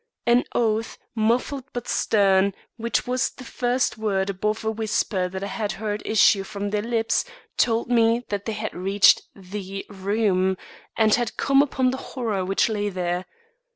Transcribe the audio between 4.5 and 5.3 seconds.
a whisper